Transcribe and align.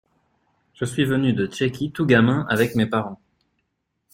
Je 0.73 0.83
suis 0.83 1.05
venu 1.05 1.31
de 1.33 1.45
Tchéquie 1.45 1.91
tout 1.91 2.07
gamin, 2.07 2.47
avec 2.49 2.73
mes 2.73 2.87
parents. 2.87 3.21